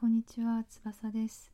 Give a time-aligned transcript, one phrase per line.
[0.00, 1.52] こんにちは、翼です。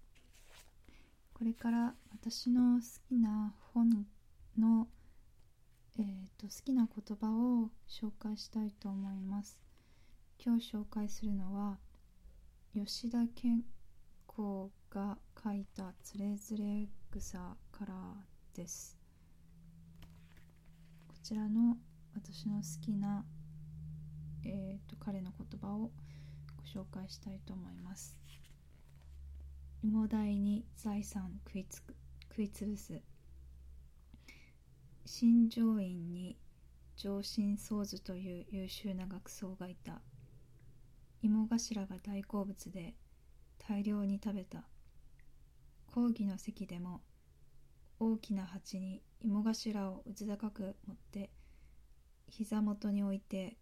[1.34, 4.06] これから私の好きな本
[4.56, 4.86] の、
[5.98, 6.04] えー
[6.40, 9.58] と好きな言葉を紹介したいと思います。
[10.38, 11.78] 今日紹介するのは
[12.72, 13.64] 吉田健
[14.28, 18.14] 子が書いた「つれづれ草」から
[18.54, 18.96] です。
[21.08, 21.76] こちらの
[22.14, 23.24] 私の好きな、
[24.44, 25.90] えーと彼の言葉を
[26.58, 28.16] ご紹介したいと思います。
[29.88, 31.94] 芋代に財産食いつく
[32.30, 33.00] 食いつぶす。
[35.04, 36.36] 新庄院に
[36.96, 40.00] 上心宗図という優秀な学僧がいた。
[41.22, 42.94] 芋頭が大好物で
[43.58, 44.64] 大量に食べた。
[45.94, 47.02] 講義の席でも
[48.00, 51.30] 大きな鉢に芋頭をうず高く持って
[52.26, 53.56] 膝元に置いて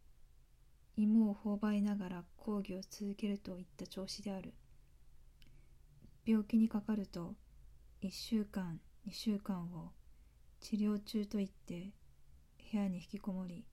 [0.97, 4.55] 芋を頬張りながら講義を続けるといった調子である。
[6.27, 7.35] 病気にかかると
[8.03, 9.93] 1週間2週間を
[10.61, 11.93] 治療中と言って
[12.73, 13.65] 部屋に引きこもり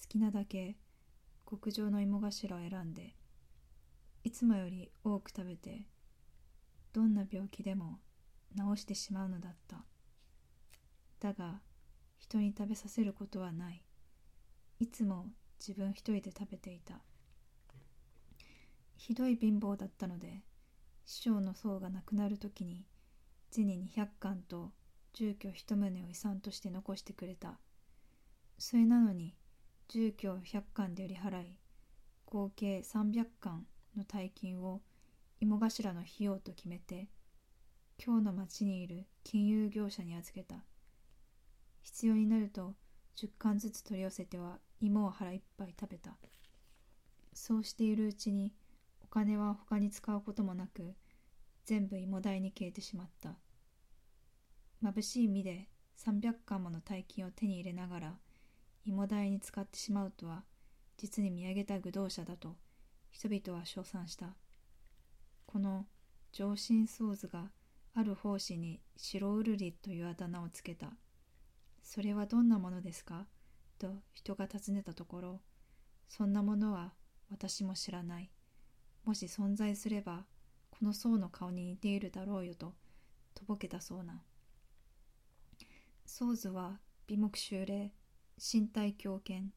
[0.00, 0.76] 好きなだけ
[1.48, 3.14] 極上の芋頭を選んで
[4.24, 5.86] いつもより多く食べて
[6.92, 7.98] どんな病気でも
[8.56, 9.84] 治してしまうのだった。
[11.20, 11.60] だが
[12.18, 13.82] 人に食べさせることはない。
[14.80, 15.26] いつも
[15.60, 17.02] 自分一人で食べていた。
[18.96, 20.42] ひどい貧乏だったので
[21.06, 22.84] 師匠の僧が亡くなる時に
[23.50, 24.72] 銭200貫と
[25.14, 27.58] 住居一棟を遺産として残してくれた。
[28.58, 29.34] それなのに
[29.88, 31.56] 住居を100貫で売り払い
[32.26, 34.82] 合計300貫の大金を
[35.40, 37.08] 芋頭の費用と決めて
[38.04, 40.56] 今日の町にいる金融業者に預けた。
[41.82, 42.74] 必要になると
[43.16, 46.16] 10貫ずつ取り寄せては芋を腹いっぱい食べた。
[47.32, 48.52] そうしているうちに
[49.08, 50.94] お金は他に使うこともなく
[51.64, 53.36] 全部芋代に消えてしまった。
[54.82, 55.68] 眩しい身で
[56.04, 58.14] 300貫もの大金を手に入れながら
[58.84, 60.42] 芋代に使ってしまうとは
[60.98, 62.56] 実に見上げた愚道者だと
[63.10, 64.34] 人々は称賛した。
[65.46, 65.86] この
[66.32, 67.52] 上心宗図が
[67.94, 70.88] ある奉仕に白うるりというあだ名をつけた。
[71.80, 73.26] それはどんなものですか？
[73.78, 75.40] と人が尋ねたところ
[76.08, 76.92] そんなものは
[77.30, 78.30] 私も知らない。
[79.06, 80.24] もし存在すれば
[80.68, 82.74] この僧の顔に似ているだろうよと
[83.34, 84.20] とぼけたそうな。
[86.04, 87.92] 僧図は美目修霊
[88.36, 89.52] 身体強健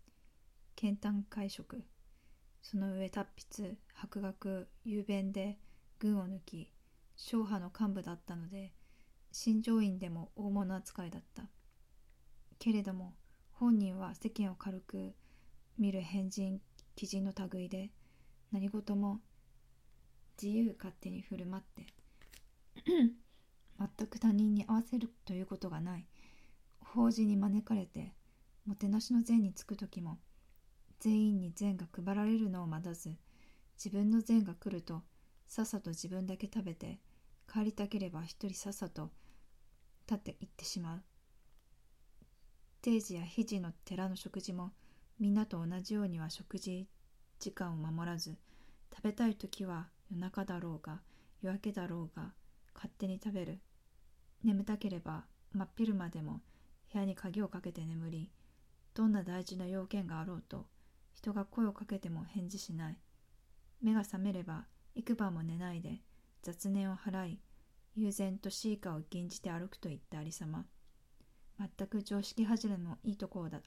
[0.76, 1.84] 健胆会食
[2.62, 5.58] その上達筆博学雄弁で
[5.98, 6.72] 軍を抜き
[7.16, 8.72] 正派の幹部だったので
[9.32, 11.44] 新庄院でも大物扱いだった。
[12.60, 13.16] けれども
[13.52, 15.16] 本人は世間を軽く
[15.78, 16.62] 見る変人
[16.98, 17.90] 鬼人の類で
[18.52, 19.22] 何事も
[20.42, 21.86] 自由勝手に振る舞って
[22.86, 26.06] 全く他人に合わせるということがない。
[26.82, 28.14] 法事に招かれて
[28.66, 30.18] もてなしの膳につく時も
[31.00, 33.16] 全員に膳が配られるのを待たず
[33.78, 35.04] 自分の膳が来ると
[35.48, 37.00] さっさと自分だけ食べて
[37.52, 39.12] 帰りたければ一人さっさと
[40.08, 41.04] 立って行ってしまう。
[42.82, 44.72] 定時や肘の寺の食事も
[45.20, 46.88] みんなと同じようには食事
[47.40, 48.38] 時間を守らず
[48.96, 51.02] 食べたい時は夜中だろうが
[51.42, 52.34] 夜明けだろうが
[52.74, 53.60] 勝手に食べる。
[54.44, 56.42] 眠たければ真っ昼間でも
[56.94, 58.32] 部屋に鍵をかけて眠り
[58.94, 60.66] どんな大事な用件があろうと
[61.14, 62.98] 人が声をかけても返事しない。
[63.82, 64.66] 目が覚めれば
[64.96, 66.02] 幾晩も寝ないで
[66.42, 67.40] 雑念を払い
[67.96, 70.66] 悠然とシーカを吟じて歩くといったありさま。
[71.60, 73.62] 全く常識外れのいいところだ。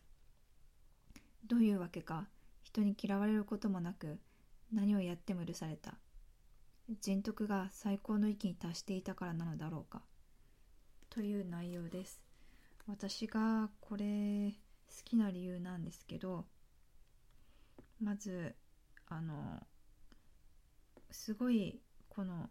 [1.46, 2.28] どういうわけか
[2.62, 4.18] 人に嫌われることもなく
[4.72, 5.98] 何をやっても許された。
[6.88, 10.02] 人徳が最高の域に達していたからなのだろうか。
[11.10, 12.20] という内容です。
[12.86, 14.52] 私がこれ
[14.88, 16.46] 好きな理由なんですけど
[18.00, 18.54] まず
[19.06, 19.60] あの
[21.10, 22.50] すごいこの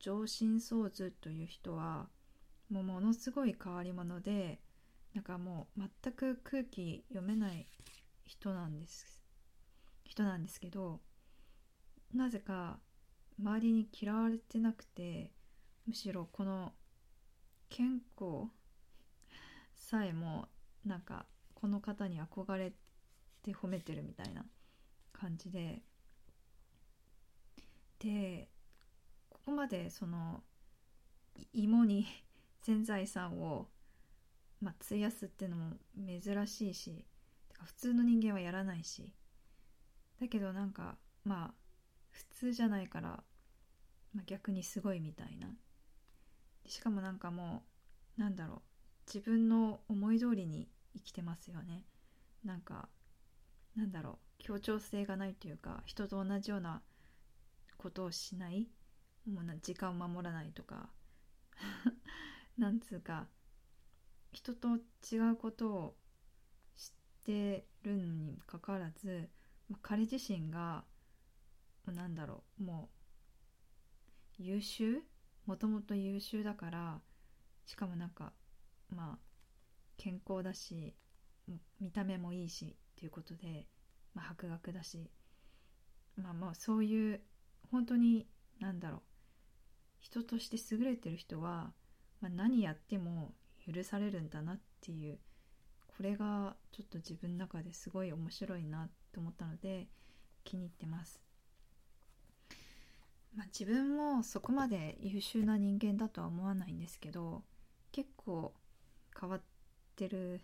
[0.00, 2.08] 上心宗図という人は
[2.70, 4.60] もうものすごい変わり者で
[5.14, 7.66] なんかもう全く空気読めない
[8.24, 9.22] 人なんです
[10.04, 11.00] 人なんですけど
[12.14, 12.78] なぜか
[13.38, 15.30] 周りに嫌われてなくて
[15.86, 16.72] むしろこの
[17.70, 18.48] 健康
[19.74, 20.48] さえも
[20.84, 22.72] なんかこの方に憧れ
[23.42, 24.44] て褒めてるみたいな
[25.12, 25.82] 感じで。
[27.98, 28.48] で
[29.30, 30.42] ここまでその
[31.52, 32.04] 芋に
[32.62, 33.68] 全財産を、
[34.60, 37.06] まあ、費やすっていうのも珍しいし
[37.62, 39.12] 普通の人間はやらないし。
[40.20, 41.61] だけどなんかまあ
[42.12, 43.24] 普通じゃないから、
[44.14, 45.48] まあ、逆にすごいみたいな。
[46.66, 47.64] しかもなんかも
[48.16, 48.60] うなんだろう。
[49.12, 51.84] 自分の思い通りに生きてますよね。
[52.44, 52.88] なんか
[53.76, 54.16] なんだろう。
[54.38, 56.82] 協調性がないというか人と同じような
[57.76, 58.68] ことをしない。
[59.26, 60.90] もうな時間を守らないとか。
[62.58, 63.28] なんつうか
[64.32, 64.76] 人と
[65.10, 65.96] 違うことを
[66.76, 66.90] 知っ
[67.24, 69.30] てるのにかかわらず、
[69.68, 70.84] まあ、彼自身が
[71.90, 72.90] なんだろうも
[74.38, 75.02] う優秀
[75.46, 77.00] もともと優秀だから
[77.66, 78.32] しかもなんか
[78.94, 79.18] まあ
[79.96, 80.94] 健康だし
[81.80, 83.66] 見た目もいいしっていうことで、
[84.14, 85.10] まあ、博学だし
[86.16, 87.20] まあまあそういう
[87.70, 88.26] 本当に
[88.60, 89.00] 何だろう
[90.00, 91.72] 人として優れてる人は、
[92.20, 93.32] まあ、何やっても
[93.72, 95.18] 許されるんだなっていう
[95.86, 99.88] これがちょっと自分の中ですごい面白いなと思ったので
[100.44, 101.20] 気に入ってます。
[103.34, 107.42] まあ、自分もそこまで優秀な人間だとは思わないんですけど
[107.90, 108.52] 結構
[109.18, 109.42] 変わっ
[109.96, 110.40] てる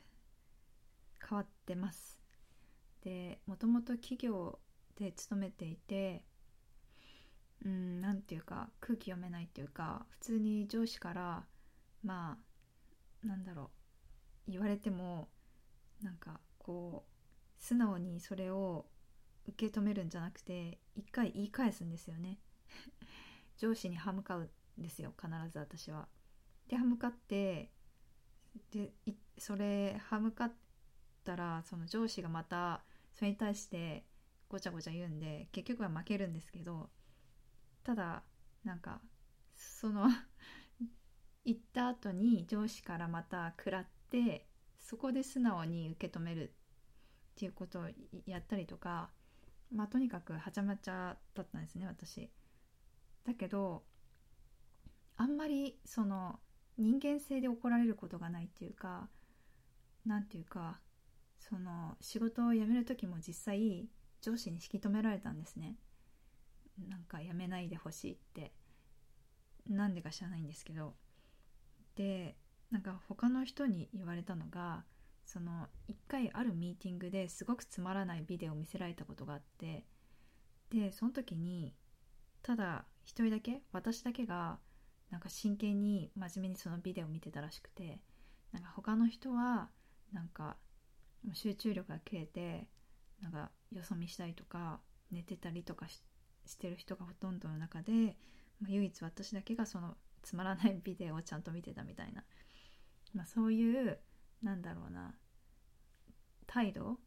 [1.29, 2.19] 変わってます。
[3.03, 4.59] でもともと企業
[4.97, 6.25] で勤めていて
[7.65, 11.45] うん何て言うか空気読めないっていうか普通に上司から
[12.03, 12.39] ま
[13.25, 13.71] あなんだろ
[14.49, 15.29] う言われても
[16.03, 18.87] なんかこう素直にそれを
[19.49, 22.39] 受け止めるんじゃなくて一回言い返すんですよね。
[23.59, 24.49] 上司に歯向かう
[24.79, 26.09] んですよ必ず私は。
[26.69, 27.71] で歯向かって
[28.71, 28.93] で
[29.39, 30.53] それ歯向かっ
[31.25, 32.83] たらその上司がまた
[33.15, 34.05] それに対して
[34.49, 36.89] ごちゃごちゃ言うんで結局は負けるんですけど
[37.85, 38.23] ただ
[38.65, 39.01] なんか
[39.57, 40.09] その
[41.45, 44.47] 行った後に上司からまた食らって
[44.79, 46.53] そこで素直に受け止めるっ
[47.35, 47.91] ていうことを
[48.27, 49.11] やったりとか
[49.73, 52.31] まあとにかくはちゃめちゃだったんですね私。
[53.27, 53.83] だけど
[55.17, 56.39] あんまりその
[56.79, 59.09] 人間性で怒られることがないっていうか
[60.07, 60.81] 何ていうか
[61.39, 63.89] その仕事を辞める時も実際
[64.21, 65.77] 上司に引き止められたんですね。
[66.89, 68.53] なんか辞めないでほしいって。
[69.69, 70.95] なんでか知らないんですけど。
[71.95, 72.37] で
[72.71, 74.85] なんか他の人に言われたのが
[75.25, 79.85] その一回あるミーティングですごくつまらないビデオを見せられたことがあって。
[80.71, 81.75] でその時に
[82.43, 84.59] ただ一人だけ私だけが
[85.11, 88.03] なんか真剣に真面目にそのビデオを見てたらしくて
[88.53, 89.71] なんか他の人は
[90.13, 90.59] なんか
[91.33, 92.69] 集中力が切れて
[93.23, 96.03] なんかよそ見したりとか寝てたりとかし
[96.59, 98.19] てる人がほとんどの中で、
[98.61, 102.25] まあ、唯一私だけがそのつまらないビデオをちゃんと見てたみたいな、
[103.15, 103.99] まあ、そういう
[104.43, 105.15] なんだろうな
[106.47, 106.99] 態度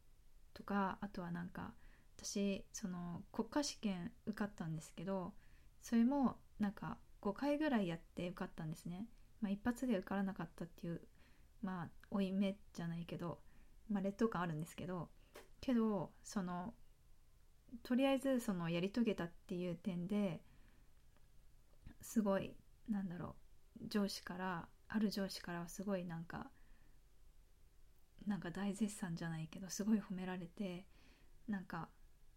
[0.56, 1.74] とかあとはなんか
[2.18, 5.34] 私その国家試験受かったんですけど
[5.82, 9.06] それもなんか5回ぐらいやって受かったんですね、
[9.42, 11.02] まあ、一発で受からなかったっていう
[11.62, 13.40] まあ負い目じゃないけど、
[13.90, 15.10] まあ、劣等感あるんですけど
[15.60, 16.74] けどその
[17.84, 20.42] とりあえずそのやり遂げたっていう点で
[22.02, 22.54] すごい
[22.90, 23.36] なんだろ
[23.82, 26.48] う上司からある上司からはすごいなんか
[28.28, 30.86] なんか大絶賛じゃないけどすごい褒められて
[31.48, 31.88] なんか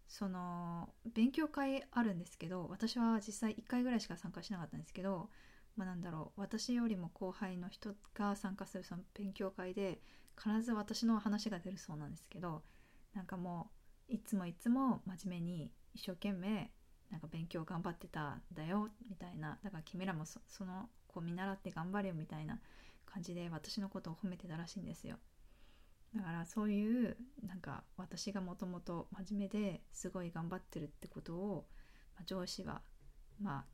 [0.07, 5.29] その勉強会あるんですけど私は実際1回ぐらいしか参加しなかったんですけど、
[5.75, 9.99] まあ、なんだろう私よりも後輩の人が参加するその勉強会で
[10.37, 12.61] 必ず私の話が出るそうなんですけど
[13.13, 13.69] なんかも
[14.09, 16.71] ういつもいつも真面目に一生懸命
[17.11, 22.59] なんか勉強頑張ってたんだよみたいなだから君らもその子見習って頑張れよみたいな
[23.05, 25.17] 感じで私のことを褒めてたらしいんですよ。
[26.15, 31.67] だからそういうなんか私がもともと真面目ですごい頑張ってるってことを、
[32.15, 32.81] まあ、上司は
[33.41, 33.65] まあ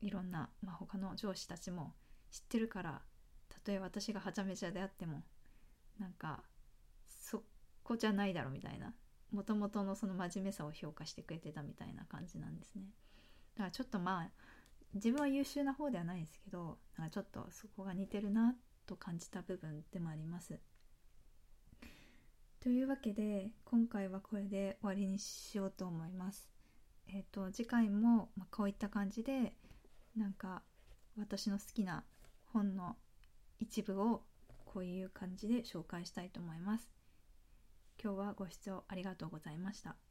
[0.00, 1.94] いろんな、まあ、他の上司たちも
[2.30, 3.02] 知ってるから
[3.48, 5.22] たとえ私がはちゃめちゃであっても
[5.98, 6.42] なんか
[7.06, 7.42] そ
[7.82, 8.94] こじゃないだろみたいな。
[9.30, 12.82] もともとのその真面目さを評価してくれてたみたいな感じなんですね。
[13.56, 14.30] だからちょっとまあ
[14.94, 18.54] 自分は優秀な方ではないですけどなんかちょっとそこが似てるな
[18.86, 20.58] と感じた部分でもあります。
[22.60, 26.48] というわけで今回はこれで終わりにしようと思います。
[27.06, 29.54] えっ、ー、と次回も、ま、こういった感じで
[30.16, 30.62] なんか
[31.16, 32.04] 私の好きな
[32.46, 32.96] 本の
[33.60, 34.22] 一部を
[34.64, 36.90] こういう感じで紹介したいと思います。
[38.02, 40.07] 今日はご視聴ありがとうございました。